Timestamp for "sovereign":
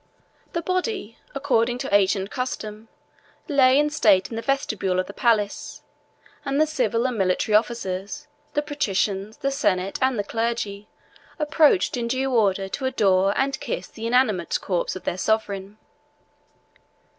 15.19-15.77